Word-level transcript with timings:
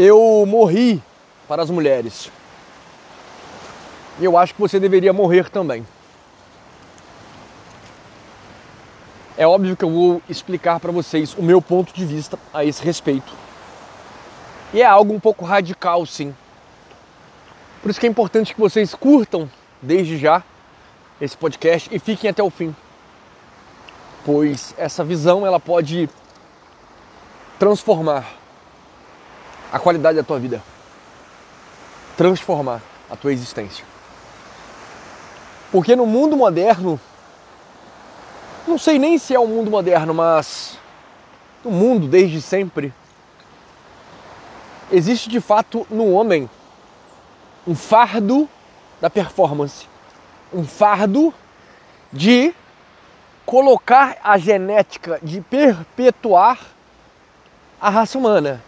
Eu 0.00 0.46
morri 0.46 1.02
para 1.48 1.60
as 1.60 1.70
mulheres. 1.70 2.30
E 4.20 4.24
eu 4.24 4.38
acho 4.38 4.54
que 4.54 4.60
você 4.60 4.78
deveria 4.78 5.12
morrer 5.12 5.50
também. 5.50 5.84
É 9.36 9.44
óbvio 9.44 9.76
que 9.76 9.84
eu 9.84 9.90
vou 9.90 10.22
explicar 10.28 10.78
para 10.78 10.92
vocês 10.92 11.34
o 11.34 11.42
meu 11.42 11.60
ponto 11.60 11.92
de 11.92 12.04
vista 12.04 12.38
a 12.54 12.64
esse 12.64 12.80
respeito. 12.80 13.32
E 14.72 14.80
é 14.80 14.86
algo 14.86 15.12
um 15.12 15.18
pouco 15.18 15.44
radical, 15.44 16.06
sim. 16.06 16.32
Por 17.82 17.90
isso 17.90 17.98
que 17.98 18.06
é 18.06 18.08
importante 18.08 18.54
que 18.54 18.60
vocês 18.60 18.94
curtam 18.94 19.50
desde 19.82 20.16
já 20.16 20.44
esse 21.20 21.36
podcast 21.36 21.92
e 21.92 21.98
fiquem 21.98 22.30
até 22.30 22.40
o 22.40 22.50
fim. 22.50 22.72
Pois 24.24 24.72
essa 24.78 25.02
visão 25.02 25.44
ela 25.44 25.58
pode 25.58 26.08
transformar 27.58 28.37
a 29.72 29.78
qualidade 29.78 30.16
da 30.16 30.24
tua 30.24 30.38
vida. 30.38 30.62
Transformar 32.16 32.82
a 33.10 33.16
tua 33.16 33.32
existência. 33.32 33.84
Porque 35.70 35.94
no 35.94 36.06
mundo 36.06 36.36
moderno, 36.36 36.98
não 38.66 38.78
sei 38.78 38.98
nem 38.98 39.18
se 39.18 39.34
é 39.34 39.38
o 39.38 39.46
mundo 39.46 39.70
moderno, 39.70 40.14
mas 40.14 40.78
no 41.64 41.70
mundo 41.70 42.06
desde 42.06 42.40
sempre, 42.40 42.92
existe 44.90 45.28
de 45.28 45.40
fato 45.40 45.86
no 45.90 46.10
homem 46.12 46.48
um 47.66 47.74
fardo 47.74 48.48
da 49.00 49.10
performance, 49.10 49.86
um 50.52 50.64
fardo 50.64 51.32
de 52.10 52.54
colocar 53.44 54.16
a 54.22 54.38
genética, 54.38 55.18
de 55.22 55.40
perpetuar 55.40 56.58
a 57.80 57.90
raça 57.90 58.18
humana. 58.18 58.62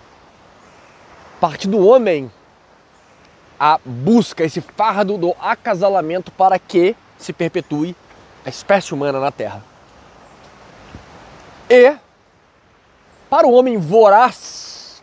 Parte 1.40 1.66
do 1.66 1.84
homem 1.86 2.30
a 3.58 3.78
busca, 3.84 4.44
esse 4.44 4.60
fardo 4.60 5.18
do 5.18 5.34
acasalamento 5.40 6.30
para 6.32 6.58
que 6.58 6.96
se 7.18 7.32
perpetue 7.32 7.94
a 8.44 8.48
espécie 8.48 8.94
humana 8.94 9.20
na 9.20 9.30
Terra. 9.30 9.62
E 11.68 11.94
para 13.28 13.46
o 13.46 13.52
homem 13.52 13.76
voraz, 13.76 15.02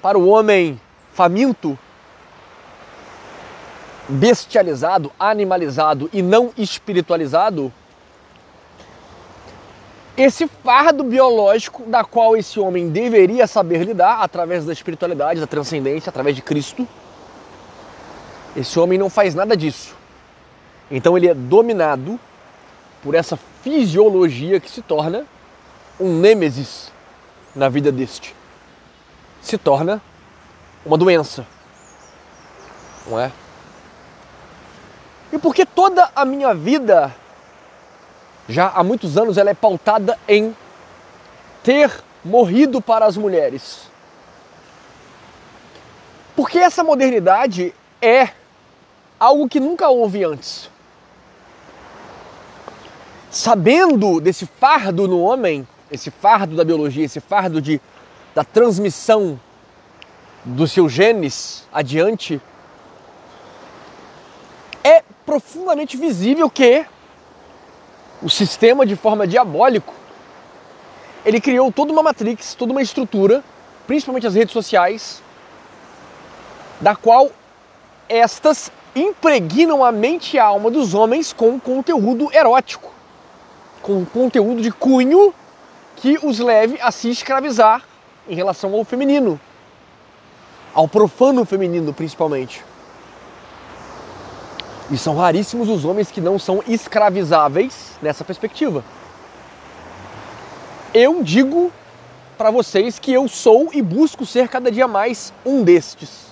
para 0.00 0.18
o 0.18 0.26
homem 0.28 0.80
faminto, 1.12 1.78
bestializado, 4.08 5.12
animalizado 5.18 6.10
e 6.12 6.22
não 6.22 6.50
espiritualizado, 6.56 7.72
esse 10.16 10.46
fardo 10.46 11.02
biológico 11.02 11.84
da 11.84 12.04
qual 12.04 12.36
esse 12.36 12.60
homem 12.60 12.90
deveria 12.90 13.46
saber 13.46 13.84
lidar 13.84 14.22
através 14.22 14.66
da 14.66 14.72
espiritualidade, 14.72 15.40
da 15.40 15.46
transcendência, 15.46 16.10
através 16.10 16.36
de 16.36 16.42
Cristo, 16.42 16.86
esse 18.54 18.78
homem 18.78 18.98
não 18.98 19.08
faz 19.08 19.34
nada 19.34 19.56
disso. 19.56 19.96
Então 20.90 21.16
ele 21.16 21.28
é 21.28 21.34
dominado 21.34 22.20
por 23.02 23.14
essa 23.14 23.38
fisiologia 23.62 24.60
que 24.60 24.70
se 24.70 24.82
torna 24.82 25.24
um 25.98 26.18
nêmesis 26.20 26.92
na 27.54 27.68
vida 27.68 27.90
deste. 27.90 28.34
Se 29.40 29.56
torna 29.56 30.00
uma 30.84 30.98
doença. 30.98 31.46
Não 33.06 33.18
é? 33.18 33.32
E 35.32 35.38
porque 35.38 35.64
toda 35.64 36.10
a 36.14 36.24
minha 36.24 36.52
vida, 36.52 37.14
já 38.52 38.68
há 38.68 38.84
muitos 38.84 39.16
anos, 39.16 39.38
ela 39.38 39.50
é 39.50 39.54
pautada 39.54 40.18
em 40.28 40.54
ter 41.62 41.90
morrido 42.24 42.80
para 42.80 43.06
as 43.06 43.16
mulheres. 43.16 43.90
Porque 46.36 46.58
essa 46.58 46.84
modernidade 46.84 47.74
é 48.00 48.30
algo 49.18 49.48
que 49.48 49.58
nunca 49.58 49.88
houve 49.88 50.24
antes. 50.24 50.70
Sabendo 53.30 54.20
desse 54.20 54.46
fardo 54.46 55.08
no 55.08 55.20
homem, 55.22 55.66
esse 55.90 56.10
fardo 56.10 56.54
da 56.54 56.64
biologia, 56.64 57.04
esse 57.04 57.20
fardo 57.20 57.60
de, 57.60 57.80
da 58.34 58.44
transmissão 58.44 59.40
dos 60.44 60.72
seus 60.72 60.92
genes 60.92 61.66
adiante, 61.72 62.40
é 64.84 65.02
profundamente 65.24 65.96
visível 65.96 66.50
que 66.50 66.84
o 68.22 68.30
sistema, 68.30 68.86
de 68.86 68.94
forma 68.94 69.26
diabólico, 69.26 69.92
ele 71.24 71.40
criou 71.40 71.70
toda 71.72 71.92
uma 71.92 72.02
matrix, 72.02 72.54
toda 72.54 72.72
uma 72.72 72.82
estrutura, 72.82 73.42
principalmente 73.86 74.26
as 74.26 74.34
redes 74.34 74.52
sociais, 74.52 75.22
da 76.80 76.94
qual 76.94 77.30
estas 78.08 78.70
impregnam 78.94 79.84
a 79.84 79.90
mente 79.90 80.36
e 80.36 80.38
a 80.38 80.44
alma 80.44 80.70
dos 80.70 80.94
homens 80.94 81.32
com 81.32 81.58
conteúdo 81.58 82.30
erótico, 82.32 82.92
com 83.80 84.04
conteúdo 84.04 84.60
de 84.60 84.70
cunho 84.70 85.34
que 85.96 86.18
os 86.22 86.38
leve 86.38 86.78
a 86.80 86.90
se 86.90 87.10
escravizar 87.10 87.82
em 88.28 88.34
relação 88.34 88.74
ao 88.74 88.84
feminino, 88.84 89.40
ao 90.74 90.86
profano 90.86 91.44
feminino 91.44 91.92
principalmente. 91.92 92.64
E 94.92 94.98
são 94.98 95.16
raríssimos 95.16 95.70
os 95.70 95.86
homens 95.86 96.10
que 96.10 96.20
não 96.20 96.38
são 96.38 96.62
escravizáveis 96.68 97.92
nessa 98.02 98.22
perspectiva. 98.22 98.84
Eu 100.92 101.24
digo 101.24 101.72
para 102.36 102.50
vocês 102.50 102.98
que 102.98 103.10
eu 103.10 103.26
sou 103.26 103.70
e 103.72 103.80
busco 103.80 104.26
ser 104.26 104.48
cada 104.48 104.70
dia 104.70 104.86
mais 104.86 105.32
um 105.46 105.64
destes. 105.64 106.26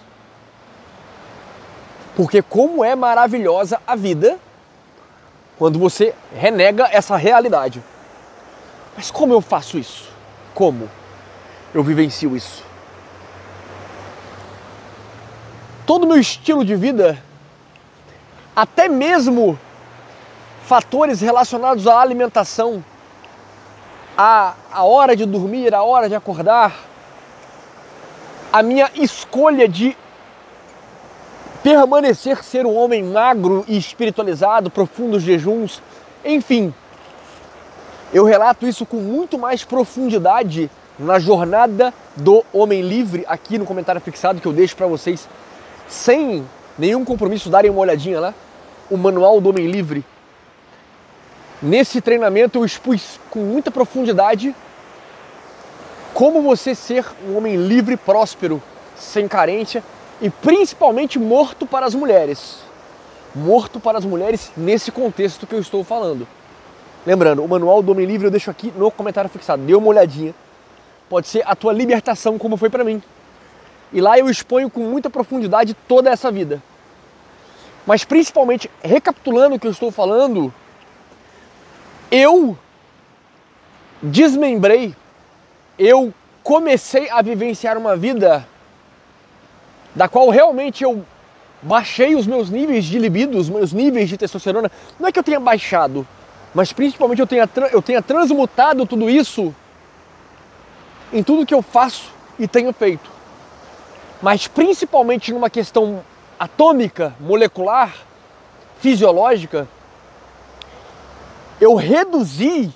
Porque 2.14 2.42
como 2.42 2.84
é 2.84 2.94
maravilhosa 2.94 3.80
a 3.86 3.96
vida 3.96 4.38
quando 5.56 5.78
você 5.78 6.14
renega 6.36 6.86
essa 6.92 7.16
realidade. 7.16 7.82
Mas 8.94 9.10
como 9.10 9.32
eu 9.32 9.40
faço 9.40 9.78
isso? 9.78 10.10
Como 10.52 10.86
eu 11.72 11.82
vivencio 11.82 12.36
isso? 12.36 12.62
Todo 15.86 16.06
meu 16.06 16.18
estilo 16.18 16.62
de 16.62 16.76
vida 16.76 17.29
até 18.54 18.88
mesmo 18.88 19.58
fatores 20.64 21.20
relacionados 21.20 21.86
à 21.86 22.00
alimentação, 22.00 22.84
a, 24.16 24.54
a 24.72 24.84
hora 24.84 25.16
de 25.16 25.24
dormir, 25.26 25.74
a 25.74 25.82
hora 25.82 26.08
de 26.08 26.14
acordar, 26.14 26.74
a 28.52 28.62
minha 28.62 28.90
escolha 28.94 29.68
de 29.68 29.96
permanecer 31.62 32.42
ser 32.42 32.66
um 32.66 32.76
homem 32.76 33.02
magro 33.02 33.64
e 33.68 33.76
espiritualizado, 33.76 34.70
profundos 34.70 35.22
jejuns, 35.22 35.82
enfim. 36.24 36.74
Eu 38.12 38.24
relato 38.24 38.66
isso 38.66 38.84
com 38.84 38.96
muito 38.96 39.38
mais 39.38 39.62
profundidade 39.62 40.70
na 40.98 41.18
jornada 41.18 41.94
do 42.16 42.44
homem 42.52 42.82
livre 42.82 43.24
aqui 43.28 43.56
no 43.56 43.64
comentário 43.64 44.00
fixado 44.00 44.40
que 44.40 44.46
eu 44.46 44.52
deixo 44.52 44.76
para 44.76 44.86
vocês 44.86 45.28
sem 45.88 46.46
nenhum 46.78 47.04
compromisso 47.04 47.50
darem 47.50 47.70
uma 47.70 47.80
olhadinha 47.80 48.20
lá 48.20 48.34
o 48.90 48.96
Manual 48.96 49.40
do 49.40 49.50
Homem 49.50 49.66
Livre. 49.66 50.04
Nesse 51.62 52.00
treinamento 52.00 52.58
eu 52.58 52.64
expus 52.64 53.20
com 53.30 53.38
muita 53.40 53.70
profundidade 53.70 54.54
como 56.12 56.42
você 56.42 56.74
ser 56.74 57.06
um 57.26 57.36
homem 57.36 57.56
livre, 57.56 57.96
próspero, 57.96 58.60
sem 58.96 59.28
carência 59.28 59.82
e 60.20 60.28
principalmente 60.28 61.18
morto 61.18 61.66
para 61.66 61.86
as 61.86 61.94
mulheres. 61.94 62.58
Morto 63.34 63.78
para 63.78 63.98
as 63.98 64.04
mulheres 64.04 64.50
nesse 64.56 64.90
contexto 64.90 65.46
que 65.46 65.54
eu 65.54 65.60
estou 65.60 65.84
falando. 65.84 66.26
Lembrando, 67.06 67.44
o 67.44 67.48
Manual 67.48 67.82
do 67.82 67.92
Homem 67.92 68.04
Livre 68.04 68.26
eu 68.26 68.30
deixo 68.30 68.50
aqui 68.50 68.72
no 68.76 68.90
comentário 68.90 69.30
fixado. 69.30 69.62
Dê 69.62 69.74
uma 69.74 69.86
olhadinha. 69.86 70.34
Pode 71.08 71.28
ser 71.28 71.42
a 71.46 71.54
tua 71.54 71.72
libertação, 71.72 72.38
como 72.38 72.56
foi 72.56 72.68
para 72.68 72.84
mim. 72.84 73.02
E 73.92 74.00
lá 74.00 74.18
eu 74.18 74.28
exponho 74.28 74.70
com 74.70 74.80
muita 74.80 75.10
profundidade 75.10 75.74
toda 75.74 76.10
essa 76.10 76.30
vida. 76.30 76.62
Mas 77.86 78.04
principalmente, 78.04 78.70
recapitulando 78.82 79.56
o 79.56 79.58
que 79.58 79.66
eu 79.66 79.70
estou 79.70 79.90
falando, 79.90 80.52
eu 82.10 82.56
desmembrei, 84.02 84.94
eu 85.78 86.12
comecei 86.42 87.10
a 87.10 87.20
vivenciar 87.22 87.76
uma 87.76 87.96
vida 87.96 88.46
da 89.94 90.08
qual 90.08 90.28
realmente 90.30 90.84
eu 90.84 91.04
baixei 91.62 92.14
os 92.14 92.26
meus 92.26 92.48
níveis 92.48 92.84
de 92.84 92.98
libido, 92.98 93.36
os 93.38 93.48
meus 93.48 93.72
níveis 93.72 94.08
de 94.08 94.16
testosterona. 94.16 94.70
Não 94.98 95.08
é 95.08 95.12
que 95.12 95.18
eu 95.18 95.24
tenha 95.24 95.40
baixado, 95.40 96.06
mas 96.54 96.72
principalmente 96.72 97.20
eu 97.20 97.26
tenha, 97.26 97.48
eu 97.72 97.82
tenha 97.82 98.00
transmutado 98.00 98.86
tudo 98.86 99.10
isso 99.10 99.54
em 101.12 101.22
tudo 101.22 101.44
que 101.44 101.54
eu 101.54 101.62
faço 101.62 102.12
e 102.38 102.46
tenho 102.46 102.72
feito. 102.72 103.19
Mas 104.22 104.46
principalmente 104.46 105.32
numa 105.32 105.48
questão 105.48 106.04
atômica, 106.38 107.14
molecular, 107.20 107.94
fisiológica, 108.80 109.68
eu 111.60 111.74
reduzi 111.74 112.72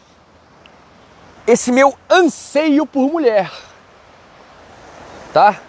esse 1.46 1.70
meu 1.70 1.94
anseio 2.10 2.86
por 2.86 3.10
mulher. 3.10 3.50
Tá? 5.32 5.60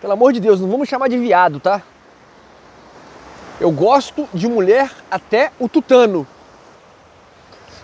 Pelo 0.00 0.12
amor 0.12 0.32
de 0.32 0.40
Deus, 0.40 0.60
não 0.60 0.70
vamos 0.70 0.88
chamar 0.88 1.08
de 1.08 1.18
viado, 1.18 1.60
tá? 1.60 1.82
Eu 3.60 3.70
gosto 3.70 4.28
de 4.32 4.48
mulher 4.48 4.90
até 5.10 5.52
o 5.58 5.68
tutano. 5.68 6.26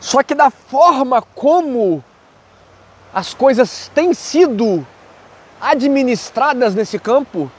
Só 0.01 0.23
que 0.23 0.35
da 0.35 0.51
forma 0.51 1.21
como 1.21 2.03
as 3.13 3.35
coisas 3.35 3.91
têm 3.95 4.15
sido 4.15 4.87
administradas 5.61 6.75
nesse 6.75 6.99
campo, 6.99 7.51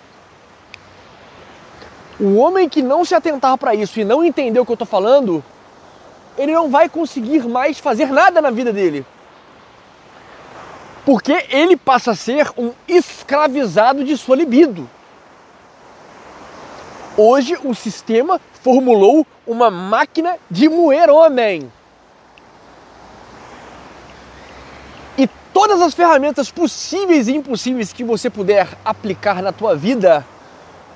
o 2.19 2.35
homem 2.37 2.67
que 2.67 2.81
não 2.81 3.05
se 3.05 3.13
atentar 3.13 3.57
para 3.57 3.75
isso 3.75 3.99
e 3.99 4.05
não 4.05 4.23
entender 4.23 4.59
o 4.59 4.65
que 4.65 4.71
eu 4.71 4.75
estou 4.75 4.87
falando, 4.87 5.43
ele 6.37 6.51
não 6.51 6.69
vai 6.69 6.89
conseguir 6.89 7.47
mais 7.47 7.79
fazer 7.79 8.11
nada 8.11 8.41
na 8.41 8.49
vida 8.49 8.73
dele. 8.73 9.05
Porque 11.05 11.45
ele 11.49 11.77
passa 11.77 12.11
a 12.11 12.15
ser 12.15 12.51
um 12.57 12.73
escravizado 12.87 14.03
de 14.03 14.17
sua 14.17 14.35
libido. 14.35 14.89
Hoje 17.15 17.57
o 17.63 17.73
sistema 17.73 18.39
formulou 18.61 19.25
uma 19.45 19.71
máquina 19.71 20.37
de 20.51 20.67
moer 20.67 21.09
homem. 21.09 21.71
E 25.17 25.27
todas 25.57 25.81
as 25.81 25.95
ferramentas 25.95 26.51
possíveis 26.51 27.27
e 27.27 27.35
impossíveis 27.35 27.91
que 27.91 28.03
você 28.03 28.29
puder 28.29 28.67
aplicar 28.85 29.41
na 29.41 29.51
tua 29.51 29.75
vida 29.75 30.23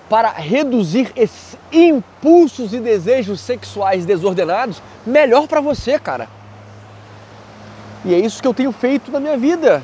para 0.07 0.29
reduzir 0.29 1.11
esses 1.15 1.57
impulsos 1.71 2.71
e 2.71 2.79
desejos 2.79 3.41
sexuais 3.41 4.05
desordenados, 4.05 4.79
melhor 5.03 5.47
para 5.47 5.61
você, 5.61 5.97
cara. 5.97 6.29
E 8.05 8.13
é 8.13 8.19
isso 8.19 8.39
que 8.39 8.47
eu 8.47 8.53
tenho 8.53 8.71
feito 8.71 9.09
na 9.09 9.19
minha 9.19 9.35
vida. 9.35 9.81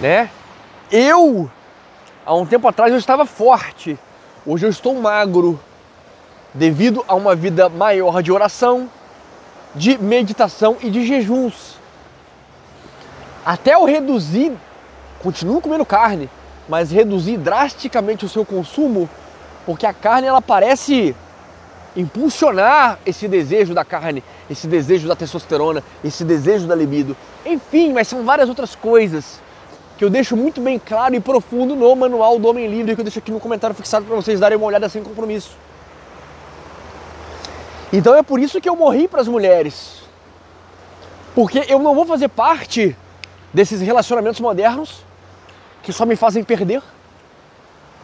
Né? 0.00 0.28
Eu 0.90 1.48
Há 2.26 2.34
um 2.34 2.46
tempo 2.46 2.66
atrás 2.66 2.90
eu 2.90 2.98
estava 2.98 3.24
forte, 3.24 3.96
hoje 4.44 4.66
eu 4.66 4.70
estou 4.70 4.92
magro, 5.00 5.60
devido 6.52 7.04
a 7.06 7.14
uma 7.14 7.36
vida 7.36 7.68
maior 7.68 8.24
de 8.24 8.32
oração, 8.32 8.90
de 9.74 9.98
meditação 9.98 10.76
e 10.82 10.90
de 10.90 11.06
jejuns. 11.06 11.76
Até 13.44 13.74
eu 13.74 13.84
reduzir, 13.84 14.52
continuo 15.22 15.60
comendo 15.60 15.84
carne, 15.84 16.30
mas 16.68 16.90
reduzir 16.90 17.36
drasticamente 17.36 18.24
o 18.24 18.28
seu 18.28 18.44
consumo, 18.44 19.08
porque 19.66 19.86
a 19.86 19.92
carne 19.92 20.26
ela 20.26 20.40
parece 20.40 21.14
impulsionar 21.96 22.98
esse 23.04 23.28
desejo 23.28 23.74
da 23.74 23.84
carne, 23.84 24.24
esse 24.50 24.66
desejo 24.66 25.06
da 25.06 25.14
testosterona, 25.14 25.82
esse 26.02 26.24
desejo 26.24 26.66
da 26.66 26.74
libido. 26.74 27.16
Enfim, 27.44 27.92
mas 27.92 28.08
são 28.08 28.24
várias 28.24 28.48
outras 28.48 28.74
coisas 28.74 29.40
que 29.96 30.04
eu 30.04 30.10
deixo 30.10 30.36
muito 30.36 30.60
bem 30.60 30.78
claro 30.78 31.14
e 31.14 31.20
profundo 31.20 31.76
no 31.76 31.94
manual 31.94 32.38
do 32.38 32.48
Homem 32.48 32.66
Livre, 32.66 32.94
que 32.94 33.00
eu 33.00 33.04
deixo 33.04 33.18
aqui 33.18 33.30
no 33.30 33.38
comentário 33.38 33.76
fixado 33.76 34.04
para 34.04 34.16
vocês 34.16 34.40
darem 34.40 34.58
uma 34.58 34.66
olhada 34.66 34.88
sem 34.88 35.02
compromisso. 35.02 35.56
Então 37.92 38.14
é 38.14 38.22
por 38.22 38.40
isso 38.40 38.60
que 38.60 38.68
eu 38.68 38.76
morri 38.76 39.06
para 39.06 39.20
as 39.20 39.28
mulheres. 39.28 40.02
Porque 41.34 41.64
eu 41.68 41.78
não 41.78 41.94
vou 41.94 42.04
fazer 42.04 42.28
parte 42.28 42.96
desses 43.52 43.80
relacionamentos 43.80 44.40
modernos 44.40 45.04
que 45.82 45.92
só 45.92 46.06
me 46.06 46.16
fazem 46.16 46.42
perder. 46.42 46.82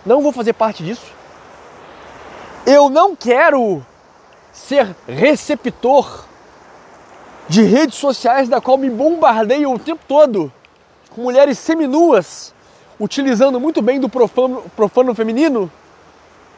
Não 0.04 0.20
vou 0.22 0.32
fazer 0.32 0.52
parte 0.52 0.82
disso. 0.82 1.12
Eu 2.66 2.88
não 2.88 3.16
quero 3.16 3.84
ser 4.52 4.94
receptor 5.08 6.24
de 7.48 7.62
redes 7.62 7.96
sociais 7.96 8.48
da 8.48 8.60
qual 8.60 8.76
me 8.76 8.90
bombardeio 8.90 9.72
o 9.72 9.78
tempo 9.78 10.04
todo 10.06 10.52
com 11.10 11.22
mulheres 11.22 11.58
seminuas, 11.58 12.54
utilizando 12.98 13.58
muito 13.58 13.82
bem 13.82 13.98
do 13.98 14.08
profano, 14.08 14.62
profano 14.76 15.14
feminino, 15.14 15.70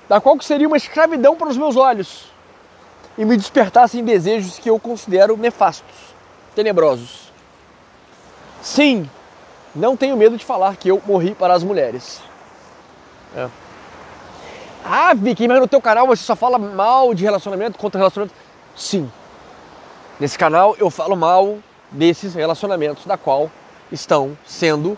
da 0.08 0.20
qual 0.20 0.36
que 0.36 0.44
seria 0.44 0.66
uma 0.66 0.76
escravidão 0.76 1.34
para 1.36 1.48
os 1.48 1.56
meus 1.56 1.76
olhos 1.76 2.31
e 3.16 3.24
me 3.24 3.36
despertassem 3.36 4.04
desejos 4.04 4.58
que 4.58 4.70
eu 4.70 4.78
considero 4.78 5.36
nefastos, 5.36 6.14
tenebrosos. 6.54 7.32
Sim, 8.62 9.08
não 9.74 9.96
tenho 9.96 10.16
medo 10.16 10.36
de 10.36 10.44
falar 10.44 10.76
que 10.76 10.88
eu 10.88 11.02
morri 11.06 11.34
para 11.34 11.54
as 11.54 11.62
mulheres. 11.62 12.20
É. 13.34 13.48
Ah, 14.84 15.14
Vicky, 15.14 15.46
mas 15.46 15.60
no 15.60 15.68
teu 15.68 15.80
canal 15.80 16.06
você 16.06 16.22
só 16.22 16.34
fala 16.34 16.58
mal 16.58 17.14
de 17.14 17.24
relacionamento, 17.24 17.78
contra 17.78 17.98
relacionamento. 17.98 18.34
Sim. 18.76 19.10
Nesse 20.18 20.38
canal 20.38 20.76
eu 20.78 20.90
falo 20.90 21.16
mal 21.16 21.58
desses 21.90 22.34
relacionamentos 22.34 23.06
da 23.06 23.16
qual 23.16 23.50
estão 23.90 24.36
sendo 24.46 24.96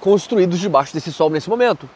construídos 0.00 0.58
debaixo 0.58 0.94
desse 0.94 1.12
sol 1.12 1.30
nesse 1.30 1.48
momento. 1.48 1.88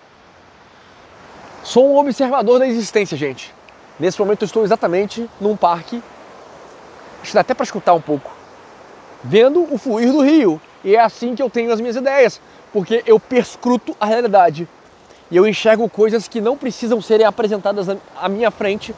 Sou 1.62 1.92
um 1.92 1.98
observador 1.98 2.58
da 2.58 2.66
existência, 2.66 3.16
gente. 3.16 3.54
Nesse 4.00 4.18
momento 4.18 4.42
eu 4.42 4.46
estou 4.46 4.64
exatamente 4.64 5.28
num 5.40 5.56
parque, 5.56 6.02
acho 7.20 7.30
que 7.30 7.34
dá 7.34 7.42
até 7.42 7.54
para 7.54 7.62
escutar 7.62 7.94
um 7.94 8.00
pouco, 8.00 8.32
vendo 9.22 9.72
o 9.72 9.78
fluir 9.78 10.10
do 10.10 10.22
rio. 10.22 10.60
E 10.82 10.96
é 10.96 11.00
assim 11.00 11.36
que 11.36 11.42
eu 11.42 11.50
tenho 11.50 11.70
as 11.70 11.80
minhas 11.80 11.94
ideias, 11.94 12.40
porque 12.72 13.04
eu 13.06 13.20
perscruto 13.20 13.94
a 14.00 14.06
realidade. 14.06 14.66
E 15.30 15.36
eu 15.36 15.46
enxergo 15.46 15.88
coisas 15.88 16.26
que 16.26 16.40
não 16.40 16.56
precisam 16.56 17.00
serem 17.00 17.26
apresentadas 17.26 17.86
à 18.16 18.28
minha 18.28 18.50
frente, 18.50 18.94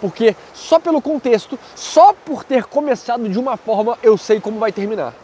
porque 0.00 0.34
só 0.52 0.80
pelo 0.80 1.00
contexto, 1.00 1.58
só 1.74 2.12
por 2.12 2.42
ter 2.42 2.64
começado 2.64 3.28
de 3.28 3.38
uma 3.38 3.56
forma, 3.56 3.98
eu 4.02 4.16
sei 4.16 4.40
como 4.40 4.58
vai 4.58 4.72
terminar 4.72 5.14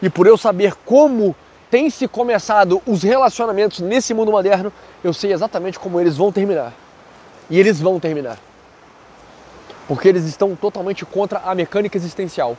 e 0.00 0.10
por 0.10 0.26
eu 0.26 0.36
saber 0.36 0.74
como 0.84 1.34
tem 1.70 1.90
se 1.90 2.06
começado 2.06 2.80
os 2.86 3.02
relacionamentos 3.02 3.80
nesse 3.80 4.14
mundo 4.14 4.30
moderno, 4.30 4.72
eu 5.02 5.12
sei 5.12 5.32
exatamente 5.32 5.78
como 5.78 6.00
eles 6.00 6.16
vão 6.16 6.30
terminar. 6.30 6.72
E 7.50 7.58
eles 7.58 7.80
vão 7.80 7.98
terminar. 7.98 8.38
Porque 9.88 10.08
eles 10.08 10.24
estão 10.24 10.54
totalmente 10.56 11.04
contra 11.04 11.40
a 11.40 11.54
mecânica 11.54 11.96
existencial. 11.96 12.56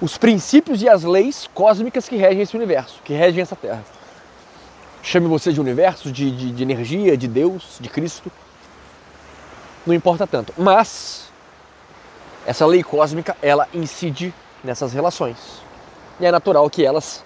Os 0.00 0.16
princípios 0.16 0.82
e 0.82 0.88
as 0.88 1.02
leis 1.02 1.48
cósmicas 1.54 2.08
que 2.08 2.16
regem 2.16 2.42
esse 2.42 2.56
universo, 2.56 3.00
que 3.04 3.12
regem 3.12 3.42
essa 3.42 3.56
Terra. 3.56 3.84
Chame 5.02 5.26
você 5.26 5.52
de 5.52 5.60
universo, 5.60 6.12
de, 6.12 6.30
de, 6.30 6.52
de 6.52 6.62
energia, 6.62 7.16
de 7.16 7.26
Deus, 7.26 7.78
de 7.80 7.88
Cristo. 7.88 8.30
Não 9.86 9.94
importa 9.94 10.26
tanto. 10.26 10.52
Mas 10.58 11.30
essa 12.46 12.66
lei 12.66 12.82
cósmica, 12.82 13.36
ela 13.40 13.68
incide 13.72 14.34
nessas 14.62 14.92
relações 14.92 15.36
e 16.20 16.26
é 16.26 16.30
natural 16.30 16.68
que 16.68 16.84
elas 16.84 17.24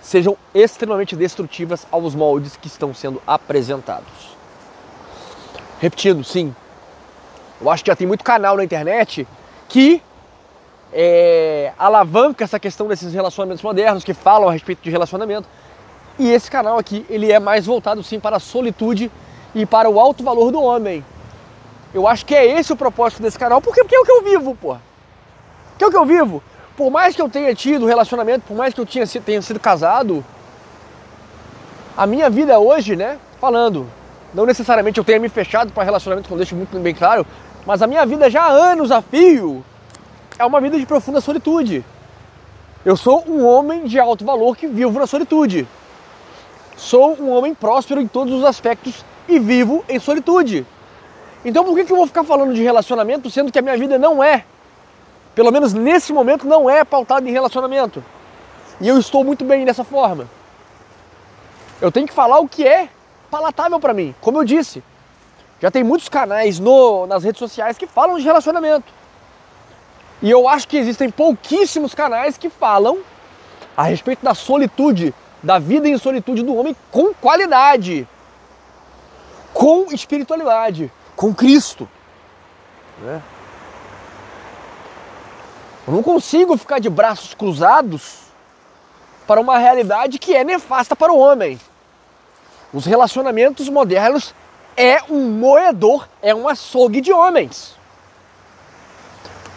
sejam 0.00 0.36
extremamente 0.54 1.16
destrutivas 1.16 1.84
aos 1.90 2.14
moldes 2.14 2.56
que 2.56 2.68
estão 2.68 2.94
sendo 2.94 3.20
apresentados. 3.26 4.36
Repetindo, 5.80 6.22
sim, 6.22 6.54
eu 7.60 7.70
acho 7.70 7.84
que 7.84 7.90
já 7.90 7.96
tem 7.96 8.06
muito 8.06 8.24
canal 8.24 8.56
na 8.56 8.64
internet 8.64 9.26
que 9.68 10.02
é, 10.92 11.72
alavanca 11.78 12.44
essa 12.44 12.58
questão 12.58 12.86
desses 12.88 13.12
relacionamentos 13.12 13.62
modernos, 13.62 14.04
que 14.04 14.14
falam 14.14 14.48
a 14.48 14.52
respeito 14.52 14.82
de 14.82 14.90
relacionamento. 14.90 15.48
E 16.18 16.30
esse 16.30 16.50
canal 16.50 16.78
aqui, 16.78 17.04
ele 17.10 17.30
é 17.30 17.38
mais 17.38 17.66
voltado 17.66 18.02
sim 18.02 18.18
para 18.18 18.36
a 18.36 18.40
solitude 18.40 19.10
e 19.54 19.66
para 19.66 19.90
o 19.90 20.00
alto 20.00 20.22
valor 20.22 20.50
do 20.50 20.62
homem. 20.62 21.04
Eu 21.92 22.06
acho 22.06 22.24
que 22.24 22.34
é 22.34 22.58
esse 22.58 22.72
o 22.72 22.76
propósito 22.76 23.22
desse 23.22 23.38
canal, 23.38 23.60
porque, 23.60 23.82
porque 23.82 23.96
é 23.96 23.98
o 23.98 24.04
que 24.04 24.12
eu 24.12 24.22
vivo, 24.22 24.54
pô. 24.54 24.76
Que 25.76 25.84
é 25.84 25.86
o 25.86 25.90
que 25.90 25.96
eu 25.96 26.06
vivo 26.06 26.42
por 26.76 26.90
mais 26.90 27.16
que 27.16 27.22
eu 27.22 27.28
tenha 27.28 27.54
tido 27.54 27.86
relacionamento, 27.86 28.44
por 28.46 28.56
mais 28.56 28.74
que 28.74 28.80
eu 28.80 28.86
tinha, 28.86 29.06
tenha 29.06 29.40
sido 29.40 29.58
casado, 29.58 30.24
a 31.96 32.06
minha 32.06 32.28
vida 32.28 32.58
hoje, 32.58 32.94
né, 32.94 33.18
falando, 33.40 33.86
não 34.34 34.44
necessariamente 34.44 34.98
eu 34.98 35.04
tenha 35.04 35.18
me 35.18 35.30
fechado 35.30 35.72
para 35.72 35.82
relacionamento, 35.82 36.28
que 36.28 36.34
eu 36.34 36.36
deixo 36.36 36.54
muito 36.54 36.78
bem 36.78 36.94
claro, 36.94 37.26
mas 37.66 37.82
a 37.82 37.86
minha 37.86 38.06
vida 38.06 38.30
já 38.30 38.44
há 38.44 38.50
anos 38.50 38.90
a 38.90 39.02
fio 39.02 39.64
é 40.38 40.44
uma 40.46 40.60
vida 40.60 40.78
de 40.78 40.86
profunda 40.86 41.20
solitude. 41.20 41.84
Eu 42.84 42.96
sou 42.96 43.24
um 43.28 43.44
homem 43.44 43.84
de 43.84 43.98
alto 43.98 44.24
valor 44.24 44.56
que 44.56 44.66
vivo 44.66 44.98
na 44.98 45.06
solitude. 45.06 45.66
Sou 46.76 47.20
um 47.20 47.30
homem 47.30 47.54
próspero 47.54 48.00
em 48.00 48.06
todos 48.06 48.32
os 48.32 48.44
aspectos 48.44 49.04
e 49.28 49.38
vivo 49.38 49.84
em 49.88 49.98
solitude. 49.98 50.64
Então 51.44 51.64
por 51.64 51.74
que, 51.74 51.84
que 51.84 51.92
eu 51.92 51.96
vou 51.96 52.06
ficar 52.06 52.24
falando 52.24 52.54
de 52.54 52.62
relacionamento 52.62 53.28
sendo 53.30 53.50
que 53.50 53.58
a 53.58 53.62
minha 53.62 53.76
vida 53.76 53.98
não 53.98 54.22
é 54.22 54.44
pelo 55.36 55.52
menos 55.52 55.74
nesse 55.74 56.14
momento, 56.14 56.46
não 56.46 56.68
é 56.68 56.82
pautado 56.82 57.28
em 57.28 57.30
relacionamento. 57.30 58.02
E 58.80 58.88
eu 58.88 58.98
estou 58.98 59.22
muito 59.22 59.44
bem 59.44 59.66
dessa 59.66 59.84
forma. 59.84 60.26
Eu 61.78 61.92
tenho 61.92 62.06
que 62.06 62.14
falar 62.14 62.38
o 62.38 62.48
que 62.48 62.66
é 62.66 62.88
palatável 63.30 63.78
para 63.78 63.92
mim. 63.92 64.14
Como 64.18 64.38
eu 64.38 64.44
disse, 64.44 64.82
já 65.60 65.70
tem 65.70 65.82
muitos 65.82 66.08
canais 66.08 66.58
no, 66.58 67.06
nas 67.06 67.24
redes 67.24 67.38
sociais 67.38 67.78
que 67.78 67.86
falam 67.86 68.18
de 68.18 68.24
relacionamento. 68.24 68.92
E 70.22 70.30
eu 70.30 70.48
acho 70.48 70.68
que 70.68 70.76
existem 70.76 71.10
pouquíssimos 71.10 71.94
canais 71.94 72.38
que 72.38 72.48
falam 72.48 72.98
a 73.76 73.84
respeito 73.84 74.24
da 74.24 74.34
solitude, 74.34 75.14
da 75.42 75.58
vida 75.58 75.88
em 75.88 75.98
solitude 75.98 76.42
do 76.42 76.56
homem 76.56 76.74
com 76.90 77.12
qualidade, 77.14 78.08
com 79.52 79.86
espiritualidade, 79.92 80.90
com 81.14 81.34
Cristo. 81.34 81.88
Né? 82.98 83.22
Eu 85.86 85.94
não 85.94 86.02
consigo 86.02 86.56
ficar 86.56 86.78
de 86.78 86.90
braços 86.90 87.34
cruzados 87.34 88.26
para 89.26 89.40
uma 89.40 89.58
realidade 89.58 90.18
que 90.18 90.34
é 90.34 90.42
nefasta 90.44 90.96
para 90.96 91.12
o 91.12 91.18
homem. 91.18 91.60
Os 92.72 92.84
relacionamentos 92.84 93.68
modernos 93.68 94.34
é 94.76 95.02
um 95.08 95.30
moedor, 95.30 96.06
é 96.20 96.34
um 96.34 96.48
açougue 96.48 97.00
de 97.00 97.12
homens. 97.12 97.74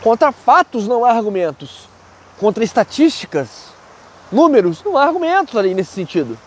Contra 0.02 0.32
fatos 0.32 0.88
não 0.88 1.04
há 1.04 1.12
argumentos. 1.12 1.90
Contra 2.40 2.64
estatísticas, 2.64 3.66
números, 4.32 4.82
não 4.84 4.98
há 4.98 5.04
argumentos 5.04 5.58
ali 5.58 5.74
nesse 5.74 5.92
sentido. 5.92 6.38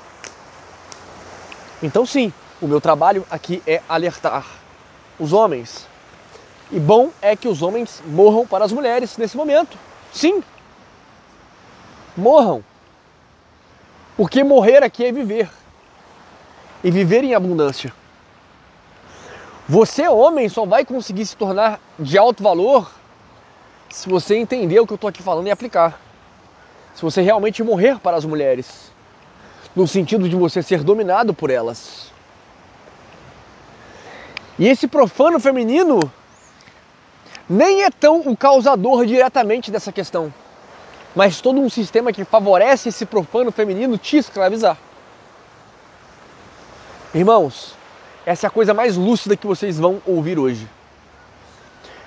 Então, 1.82 2.06
sim, 2.06 2.32
o 2.62 2.66
meu 2.66 2.80
trabalho 2.80 3.26
aqui 3.30 3.62
é 3.66 3.82
alertar 3.88 4.46
os 5.18 5.32
homens. 5.32 5.86
E 6.70 6.80
bom 6.80 7.10
é 7.20 7.36
que 7.36 7.48
os 7.48 7.60
homens 7.60 8.02
morram 8.06 8.46
para 8.46 8.64
as 8.64 8.72
mulheres 8.72 9.18
nesse 9.18 9.36
momento. 9.36 9.76
Sim. 10.12 10.42
Morram. 12.16 12.64
Porque 14.16 14.42
morrer 14.42 14.82
aqui 14.82 15.04
é 15.04 15.12
viver. 15.12 15.50
E 16.82 16.90
viver 16.90 17.24
em 17.24 17.34
abundância. 17.34 17.92
Você, 19.68 20.08
homem, 20.08 20.48
só 20.48 20.66
vai 20.66 20.84
conseguir 20.84 21.24
se 21.24 21.36
tornar 21.36 21.80
de 21.98 22.18
alto 22.18 22.42
valor 22.42 22.90
se 23.90 24.08
você 24.08 24.36
entender 24.36 24.80
o 24.80 24.86
que 24.86 24.92
eu 24.92 24.96
estou 24.96 25.08
aqui 25.08 25.22
falando 25.22 25.46
e 25.46 25.50
aplicar. 25.50 26.00
Se 26.94 27.02
você 27.02 27.22
realmente 27.22 27.62
morrer 27.62 27.98
para 27.98 28.16
as 28.16 28.24
mulheres, 28.24 28.90
no 29.74 29.86
sentido 29.86 30.28
de 30.28 30.34
você 30.34 30.62
ser 30.62 30.82
dominado 30.82 31.32
por 31.32 31.50
elas. 31.50 32.10
E 34.58 34.66
esse 34.66 34.86
profano 34.86 35.38
feminino 35.38 36.00
nem 37.48 37.84
é 37.84 37.90
tão 37.90 38.20
o 38.20 38.36
causador 38.36 39.06
diretamente 39.06 39.70
dessa 39.70 39.92
questão, 39.92 40.32
mas 41.14 41.40
todo 41.40 41.60
um 41.60 41.70
sistema 41.70 42.12
que 42.12 42.24
favorece 42.24 42.88
esse 42.88 43.06
profano 43.06 43.50
feminino 43.52 43.96
te 43.96 44.16
escravizar. 44.16 44.76
Irmãos, 47.14 47.74
essa 48.24 48.46
é 48.46 48.48
a 48.48 48.50
coisa 48.50 48.72
mais 48.72 48.96
lúcida 48.96 49.36
que 49.36 49.46
vocês 49.46 49.78
vão 49.78 50.00
ouvir 50.06 50.38
hoje. 50.38 50.68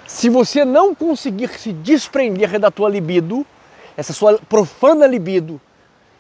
Se 0.08 0.30
você 0.30 0.64
não 0.64 0.96
conseguir 0.96 1.50
se 1.60 1.74
desprender 1.74 2.60
da 2.60 2.72
tua 2.72 2.90
libido, 2.90 3.46
essa 3.98 4.14
sua 4.14 4.38
profana 4.38 5.06
libido, 5.06 5.60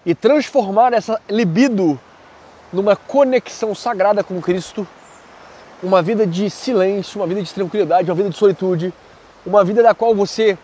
e 0.06 0.14
transformar 0.14 0.94
essa 0.94 1.20
libido 1.30 2.00
numa 2.72 2.96
conexão 2.96 3.74
sagrada 3.74 4.24
com 4.24 4.42
Cristo, 4.42 4.88
uma 5.82 6.02
vida 6.02 6.28
de 6.28 6.50
silêncio, 6.50 7.20
uma 7.20 7.28
vida 7.28 7.42
de 7.42 7.54
tranquilidade, 7.54 8.10
uma 8.10 8.16
vida 8.16 8.30
de 8.30 8.38
solitude, 8.38 8.94
uma 9.46 9.64
vida 9.64 9.82
da 9.82 9.94
qual 9.94 10.14
você 10.14 10.58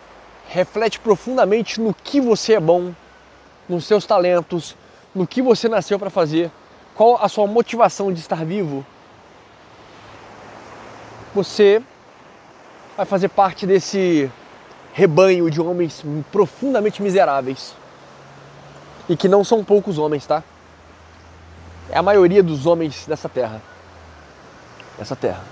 reflete 0.48 1.00
profundamente 1.00 1.80
no 1.80 1.94
que 1.94 2.20
você 2.20 2.54
é 2.54 2.60
bom, 2.60 2.92
nos 3.68 3.86
seus 3.86 4.04
talentos, 4.04 4.76
no 5.14 5.26
que 5.26 5.40
você 5.40 5.68
nasceu 5.68 5.98
para 5.98 6.10
fazer, 6.10 6.50
qual 6.94 7.18
a 7.22 7.28
sua 7.28 7.46
motivação 7.46 8.12
de 8.12 8.20
estar 8.20 8.44
vivo, 8.44 8.84
você 11.34 11.82
vai 12.96 13.06
fazer 13.06 13.28
parte 13.28 13.66
desse 13.66 14.30
rebanho 14.92 15.50
de 15.50 15.60
homens 15.60 16.04
profundamente 16.30 17.02
miseráveis. 17.02 17.74
E 19.08 19.16
que 19.16 19.28
não 19.28 19.42
são 19.42 19.64
poucos 19.64 19.98
homens, 19.98 20.26
tá? 20.26 20.42
É 21.90 21.98
a 21.98 22.02
maioria 22.02 22.42
dos 22.42 22.66
homens 22.66 23.06
dessa 23.06 23.28
terra. 23.28 23.60
Dessa 24.98 25.16
terra. 25.16 25.42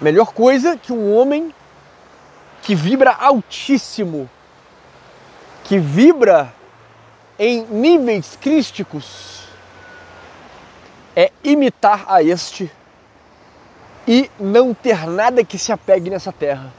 Melhor 0.00 0.32
coisa 0.32 0.76
que 0.76 0.92
um 0.92 1.14
homem 1.14 1.54
que 2.62 2.74
vibra 2.74 3.12
altíssimo, 3.12 4.28
que 5.64 5.78
vibra 5.78 6.52
em 7.38 7.64
níveis 7.64 8.36
crísticos, 8.40 9.44
é 11.16 11.32
imitar 11.42 12.04
a 12.06 12.22
este 12.22 12.70
e 14.06 14.30
não 14.38 14.74
ter 14.74 15.06
nada 15.06 15.44
que 15.44 15.58
se 15.58 15.72
apegue 15.72 16.10
nessa 16.10 16.32
terra. 16.32 16.72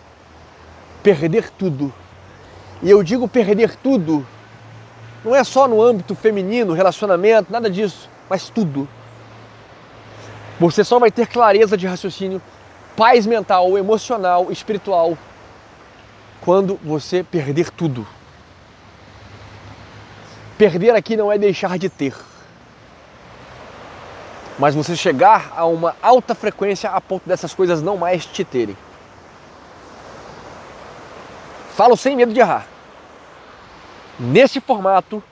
Perder 1.03 1.49
tudo. 1.51 1.93
E 2.81 2.89
eu 2.89 3.03
digo 3.03 3.27
perder 3.27 3.75
tudo, 3.75 4.25
não 5.23 5.35
é 5.35 5.43
só 5.43 5.67
no 5.67 5.81
âmbito 5.81 6.15
feminino, 6.15 6.73
relacionamento, 6.73 7.51
nada 7.51 7.69
disso, 7.69 8.09
mas 8.29 8.49
tudo. 8.49 8.87
Você 10.59 10.83
só 10.83 10.97
vai 10.97 11.11
ter 11.11 11.27
clareza 11.27 11.77
de 11.77 11.85
raciocínio, 11.85 12.41
paz 12.95 13.27
mental, 13.27 13.77
emocional, 13.77 14.51
espiritual, 14.51 15.17
quando 16.41 16.79
você 16.83 17.23
perder 17.23 17.69
tudo. 17.69 18.05
Perder 20.57 20.95
aqui 20.95 21.15
não 21.15 21.31
é 21.31 21.37
deixar 21.37 21.77
de 21.77 21.89
ter 21.89 22.15
mas 24.60 24.75
você 24.75 24.96
chegar 24.96 25.53
a 25.55 25.65
uma 25.65 25.96
alta 26.01 26.36
frequência 26.36 26.89
a 26.89 27.00
ponto 27.01 27.27
dessas 27.27 27.53
coisas 27.53 27.81
não 27.81 27.98
mais 27.98 28.25
te 28.25 28.43
terem. 28.43 28.77
Falo 31.75 31.96
sem 31.96 32.15
medo 32.15 32.34
de 32.34 32.39
errar. 32.39 32.67
Nesse 34.20 34.60
formato, 34.60 35.24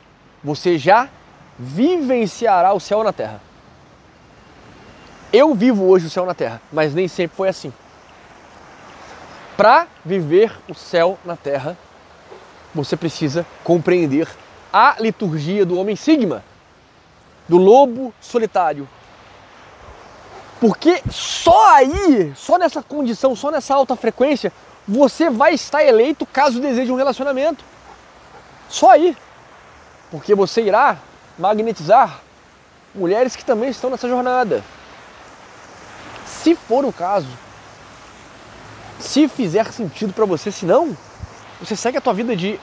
você 0.44 0.78
já 0.78 1.10
vivenciará 1.58 2.74
o 2.74 2.80
céu 2.80 3.04
na 3.04 3.14
terra. 3.14 3.42
Eu 5.32 5.54
vivo 5.54 5.86
hoje 5.86 6.08
o 6.08 6.10
céu 6.10 6.26
na 6.26 6.34
terra, 6.34 6.62
mas 6.72 6.94
nem 6.94 7.08
sempre 7.08 7.38
foi 7.38 7.50
assim. 7.50 7.72
Para 9.56 9.88
viver 10.04 10.58
o 10.68 10.74
céu 10.74 11.20
na 11.24 11.36
terra, 11.36 11.78
você 12.74 12.96
precisa 12.96 13.46
compreender 13.64 14.28
a 14.72 14.96
liturgia 15.00 15.66
do 15.66 15.78
homem 15.78 15.96
sigma, 15.96 16.44
do 17.48 17.58
lobo 17.58 18.14
solitário, 18.22 18.88
porque 20.60 21.02
só 21.10 21.76
aí, 21.76 22.34
só 22.36 22.58
nessa 22.58 22.84
condição, 22.84 23.36
só 23.36 23.50
nessa 23.50 23.74
alta 23.74 23.96
frequência, 23.96 24.52
você 24.88 25.30
vai 25.30 25.54
estar 25.54 25.84
eleito 25.84 26.26
caso 26.26 26.60
deseje 26.60 26.92
um 26.92 26.96
relacionamento. 26.96 27.64
Só 28.68 28.92
aí. 28.92 29.16
Porque 30.12 30.36
você 30.36 30.62
irá 30.62 30.98
magnetizar 31.38 32.20
mulheres 32.94 33.36
que 33.36 33.46
também 33.46 33.70
estão 33.70 33.90
nessa 33.90 34.10
jornada. 34.10 34.64
Se 36.26 36.56
for 36.56 36.84
o 36.84 36.92
caso, 36.92 37.30
se 39.00 39.28
fizer 39.28 39.72
sentido 39.72 40.12
para 40.14 40.26
você, 40.26 40.52
se 40.52 40.66
não, 40.66 40.98
você 41.60 41.76
segue 41.76 41.98
a 41.98 42.02
tua 42.02 42.14
vida 42.14 42.36
de 42.36 42.60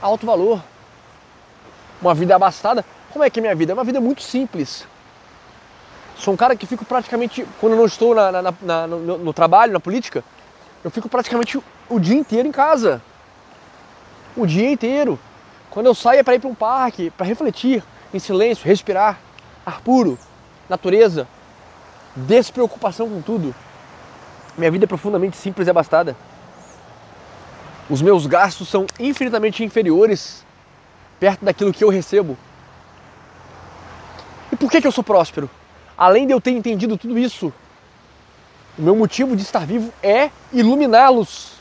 alto 0.00 0.24
valor. 0.24 0.62
Uma 2.00 2.14
vida 2.14 2.36
abastada. 2.36 2.84
Como 3.12 3.24
é 3.24 3.30
que 3.30 3.40
é 3.40 3.42
minha 3.42 3.54
vida? 3.54 3.72
É 3.72 3.74
uma 3.74 3.84
vida 3.84 4.00
muito 4.00 4.22
simples. 4.22 4.86
Sou 6.16 6.32
um 6.32 6.36
cara 6.36 6.54
que 6.54 6.66
fico 6.66 6.84
praticamente, 6.84 7.46
quando 7.60 7.72
eu 7.72 7.78
não 7.78 7.86
estou 7.86 8.14
na, 8.14 8.30
na, 8.30 8.54
na, 8.62 8.86
no, 8.86 9.18
no, 9.18 9.32
trabalho, 9.32 9.72
na 9.72 9.80
política, 9.80 10.24
eu 10.82 10.90
fico 10.90 11.08
praticamente 11.08 11.60
o 11.88 11.98
dia 11.98 12.14
inteiro 12.14 12.48
em 12.48 12.52
casa. 12.52 13.02
O 14.36 14.46
dia 14.46 14.70
inteiro. 14.70 15.18
Quando 15.70 15.86
eu 15.86 15.94
saio 15.94 16.20
é 16.20 16.22
para 16.22 16.36
ir 16.36 16.38
para 16.38 16.48
um 16.48 16.54
parque, 16.54 17.10
para 17.10 17.26
refletir, 17.26 17.82
em 18.12 18.18
silêncio, 18.18 18.64
respirar, 18.64 19.18
ar 19.66 19.80
puro, 19.80 20.16
natureza, 20.68 21.26
despreocupação 22.14 23.08
com 23.08 23.20
tudo. 23.20 23.54
Minha 24.56 24.70
vida 24.70 24.84
é 24.84 24.86
profundamente 24.86 25.36
simples 25.36 25.66
e 25.66 25.70
abastada. 25.70 26.16
Os 27.90 28.00
meus 28.00 28.26
gastos 28.26 28.68
são 28.68 28.86
infinitamente 29.00 29.64
inferiores 29.64 30.44
perto 31.18 31.44
daquilo 31.44 31.72
que 31.72 31.82
eu 31.82 31.88
recebo. 31.88 32.38
E 34.52 34.56
por 34.56 34.70
que, 34.70 34.80
que 34.80 34.86
eu 34.86 34.92
sou 34.92 35.02
próspero? 35.02 35.50
Além 35.96 36.26
de 36.26 36.32
eu 36.32 36.40
ter 36.40 36.50
entendido 36.50 36.96
tudo 36.96 37.18
isso, 37.18 37.52
o 38.78 38.82
meu 38.82 38.96
motivo 38.96 39.36
de 39.36 39.42
estar 39.42 39.64
vivo 39.66 39.92
é 40.02 40.30
iluminá-los, 40.52 41.52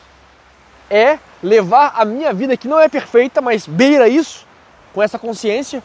é 0.90 1.20
levar 1.42 1.94
a 1.96 2.06
minha 2.06 2.34
vida, 2.34 2.58
que 2.58 2.68
não 2.68 2.80
é 2.80 2.90
perfeita, 2.90 3.42
mas 3.42 3.68
beira 3.68 4.08
isso, 4.08 4.46
com 4.94 5.02
essa 5.02 5.20
consciência, 5.20 5.84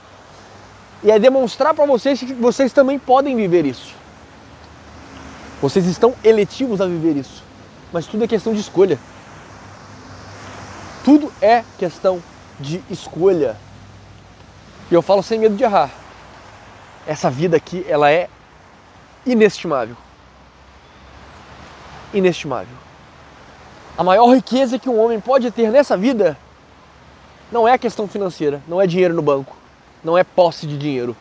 e 1.02 1.10
é 1.10 1.18
demonstrar 1.18 1.74
para 1.74 1.86
vocês 1.86 2.18
que 2.18 2.32
vocês 2.32 2.72
também 2.72 2.98
podem 2.98 3.36
viver 3.36 3.64
isso. 3.64 3.94
Vocês 5.60 5.86
estão 5.86 6.14
eletivos 6.24 6.80
a 6.80 6.86
viver 6.86 7.16
isso, 7.16 7.42
mas 7.92 8.06
tudo 8.06 8.24
é 8.24 8.28
questão 8.28 8.54
de 8.54 8.60
escolha. 8.60 8.98
Tudo 11.04 11.32
é 11.40 11.64
questão 11.78 12.22
de 12.60 12.82
escolha. 12.90 13.56
E 14.90 14.94
eu 14.94 15.02
falo 15.02 15.22
sem 15.22 15.38
medo 15.38 15.56
de 15.56 15.64
errar. 15.64 15.90
Essa 17.06 17.30
vida 17.30 17.56
aqui, 17.56 17.84
ela 17.88 18.10
é 18.10 18.28
inestimável. 19.26 19.96
Inestimável. 22.12 22.76
A 23.96 24.04
maior 24.04 24.32
riqueza 24.32 24.78
que 24.78 24.88
um 24.88 24.98
homem 24.98 25.20
pode 25.20 25.50
ter 25.50 25.70
nessa 25.70 25.96
vida 25.96 26.38
não 27.50 27.66
é 27.66 27.72
a 27.72 27.78
questão 27.78 28.06
financeira, 28.06 28.62
não 28.68 28.80
é 28.80 28.86
dinheiro 28.86 29.14
no 29.14 29.22
banco, 29.22 29.56
não 30.04 30.16
é 30.16 30.22
posse 30.22 30.66
de 30.66 30.78
dinheiro, 30.78 31.16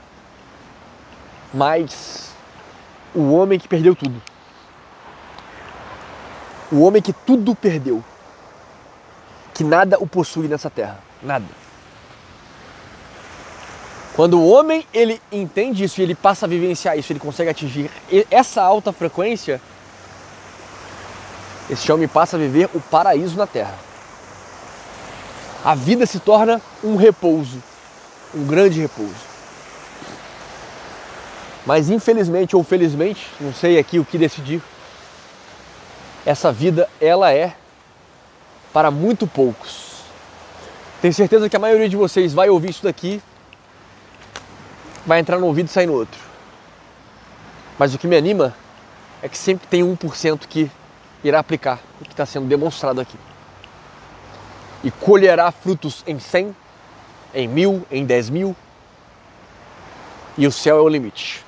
mas 1.54 2.32
o 3.16 3.32
homem 3.32 3.58
que 3.58 3.68
perdeu 3.68 3.96
tudo. 3.96 4.22
O 6.72 6.82
homem 6.82 7.02
que 7.02 7.14
tudo 7.14 7.56
perdeu. 7.56 8.04
Que 9.54 9.64
nada 9.64 9.98
o 10.00 10.06
possui 10.06 10.48
nessa 10.48 10.70
terra. 10.70 11.00
Nada. 11.24 11.46
Quando 14.18 14.40
o 14.40 14.50
homem 14.50 14.84
ele 14.92 15.22
entende 15.32 15.84
isso 15.84 16.02
e 16.02 16.04
ele 16.04 16.16
passa 16.16 16.48
a 16.48 16.50
vivenciar 16.50 16.98
isso, 16.98 17.14
ele 17.14 17.20
consegue 17.20 17.52
atingir 17.52 17.92
essa 18.32 18.64
alta 18.64 18.92
frequência, 18.92 19.62
esse 21.70 21.92
homem 21.92 22.08
passa 22.08 22.36
a 22.36 22.40
viver 22.40 22.68
o 22.74 22.82
paraíso 22.82 23.38
na 23.38 23.46
terra. 23.46 23.76
A 25.64 25.76
vida 25.76 26.08
se 26.08 26.20
torna 26.20 26.60
um 26.84 26.96
repouso, 26.96 27.62
um 28.34 28.44
grande 28.44 28.82
repouso. 28.82 29.14
Mas 31.64 31.92
infelizmente 31.92 32.56
ou 32.56 32.64
felizmente, 32.64 33.30
não 33.40 33.54
sei 33.54 33.78
aqui 33.78 34.00
o 34.00 34.06
que 34.06 34.18
decidir, 34.18 34.64
essa 36.26 36.52
vida 36.52 36.90
ela 37.00 37.32
é 37.32 37.56
para 38.74 38.90
muito 38.90 39.28
poucos. 39.28 40.02
Tenho 41.04 41.14
certeza 41.14 41.48
que 41.48 41.56
a 41.56 41.60
maioria 41.60 41.88
de 41.88 41.96
vocês 41.96 42.34
vai 42.34 42.50
ouvir 42.50 42.72
isso 42.72 42.84
daqui 42.84 43.22
vai 45.08 45.20
entrar 45.20 45.40
no 45.40 45.48
ouvido 45.48 45.68
e 45.68 45.70
sair 45.70 45.88
no 45.88 45.94
outro. 45.94 46.20
Mas 47.80 47.96
o 47.96 47.98
que 47.98 48.06
me 48.06 48.18
anima 48.18 48.54
é 49.22 49.30
que 49.30 49.38
sempre 49.38 49.66
tem 49.68 49.82
1% 49.82 50.42
que 50.48 50.70
irá 51.24 51.40
aplicar 51.40 51.80
o 52.02 52.04
que 52.04 52.12
está 52.12 52.26
sendo 52.26 52.46
demonstrado 52.46 53.00
aqui. 53.00 53.18
E 54.84 54.92
colherá 54.92 55.50
frutos 55.50 56.04
em 56.06 56.20
100, 56.20 56.56
em 57.34 57.48
mil, 57.48 57.88
em 57.90 58.06
10 58.06 58.30
mil. 58.30 58.56
E 60.38 60.46
o 60.46 60.52
céu 60.52 60.78
é 60.78 60.82
o 60.82 60.90
limite. 60.90 61.44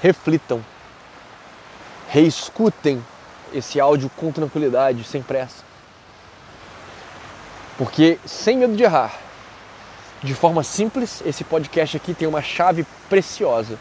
Reflitam, 0.00 0.64
reescutem 2.08 3.04
esse 3.52 3.78
áudio 3.78 4.10
com 4.16 4.32
tranquilidade, 4.32 5.04
sem 5.04 5.22
pressa. 5.22 5.62
Porque 7.76 8.18
sem 8.24 8.56
medo 8.56 8.74
de 8.74 8.82
errar, 8.82 9.14
de 10.22 10.34
forma 10.34 10.62
simples, 10.62 11.22
esse 11.24 11.44
podcast 11.44 11.96
aqui 11.96 12.12
tem 12.12 12.28
uma 12.28 12.42
chave 12.42 12.86
preciosa. 13.08 13.78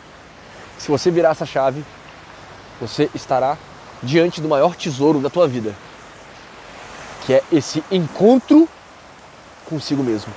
Se 0.77 0.89
você 0.89 1.12
virar 1.12 1.31
essa 1.31 1.46
chave, 1.46 1.84
você 2.79 3.10
estará 3.13 3.58
diante 4.01 4.39
do 4.39 4.48
maior 4.48 4.74
tesouro 4.75 5.19
da 5.19 5.29
tua 5.29 5.48
vida, 5.48 5.75
que 7.25 7.34
é 7.34 7.43
esse 7.51 7.84
encontro 7.91 8.69
consigo 9.65 10.01
mesmo. 10.01 10.34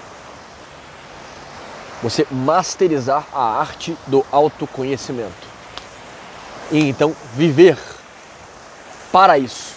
Você 2.02 2.26
masterizar 2.32 3.24
a 3.32 3.60
arte 3.60 3.96
do 4.08 4.26
autoconhecimento. 4.32 5.52
E 6.72 6.88
então 6.88 7.14
viver 7.34 7.78
para 9.12 9.38
isso. 9.38 9.76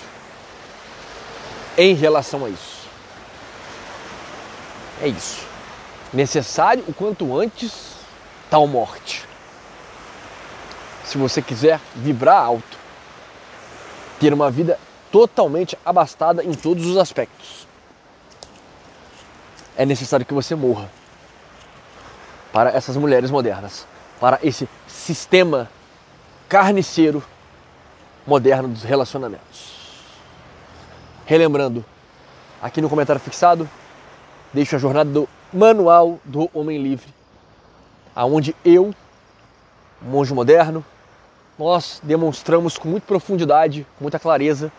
Em 1.77 1.93
relação 1.93 2.45
a 2.45 2.49
isso. 2.49 2.87
É 5.03 5.07
isso 5.07 5.54
necessário 6.13 6.83
o 6.87 6.93
quanto 6.93 7.37
antes 7.37 7.95
tal 8.49 8.67
morte. 8.67 9.25
Se 11.03 11.17
você 11.17 11.41
quiser 11.41 11.79
vibrar 11.95 12.41
alto, 12.41 12.77
ter 14.19 14.33
uma 14.33 14.49
vida 14.49 14.79
totalmente 15.11 15.77
abastada 15.85 16.43
em 16.43 16.53
todos 16.53 16.85
os 16.85 16.97
aspectos, 16.97 17.67
é 19.77 19.85
necessário 19.85 20.25
que 20.25 20.33
você 20.33 20.55
morra 20.55 20.89
para 22.51 22.71
essas 22.71 22.95
mulheres 22.95 23.29
modernas, 23.29 23.85
para 24.19 24.39
esse 24.41 24.67
sistema 24.87 25.69
carniceiro 26.47 27.23
moderno 28.25 28.69
dos 28.69 28.83
relacionamentos. 28.83 29.75
Relembrando, 31.25 31.83
aqui 32.61 32.81
no 32.81 32.89
comentário 32.89 33.19
fixado, 33.19 33.69
deixo 34.53 34.75
a 34.75 34.79
jornada 34.79 35.09
do 35.09 35.29
Manual 35.55 36.19
do 36.25 36.49
Homem 36.53 36.83
Livre, 36.83 37.07
aonde 38.13 38.53
eu, 38.65 38.93
monge 40.01 40.33
moderno, 40.33 40.83
nós 41.57 42.01
demonstramos 42.03 42.77
com 42.77 42.89
muita 42.89 43.07
profundidade, 43.07 43.87
com 43.97 44.03
muita 44.03 44.19
clareza, 44.19 44.69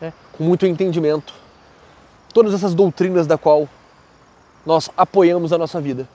né, 0.00 0.12
com 0.32 0.42
muito 0.42 0.66
entendimento, 0.66 1.32
todas 2.34 2.52
essas 2.52 2.74
doutrinas 2.74 3.28
da 3.28 3.38
qual 3.38 3.68
nós 4.66 4.90
apoiamos 4.96 5.52
a 5.52 5.58
nossa 5.58 5.80
vida. 5.80 6.08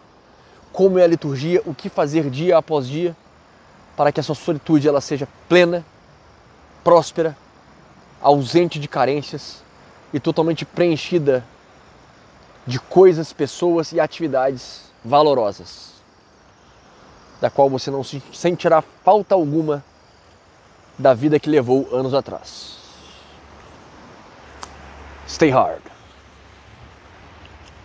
Como 0.73 0.99
é 0.99 1.03
a 1.05 1.07
liturgia, 1.07 1.61
o 1.65 1.73
que 1.73 1.87
fazer 1.87 2.29
dia 2.29 2.57
após 2.57 2.85
dia 2.85 3.15
para 3.95 4.11
que 4.11 4.19
a 4.19 4.23
sua 4.23 4.35
solitude 4.35 4.85
ela 4.85 4.99
seja 4.99 5.29
plena, 5.47 5.85
próspera, 6.83 7.37
ausente 8.21 8.79
de 8.79 8.87
carências 8.89 9.63
e 10.13 10.19
totalmente 10.19 10.65
preenchida 10.65 11.45
de 12.65 12.79
coisas, 12.79 13.33
pessoas 13.33 13.91
e 13.91 13.99
atividades 13.99 14.91
valorosas, 15.03 15.93
da 17.41 17.49
qual 17.49 17.69
você 17.69 17.91
não 17.91 18.03
sentirá 18.03 18.81
falta 18.81 19.35
alguma 19.35 19.83
da 20.97 21.13
vida 21.13 21.39
que 21.39 21.49
levou 21.49 21.89
anos 21.91 22.13
atrás. 22.13 22.77
Stay 25.27 25.49
hard. 25.49 25.92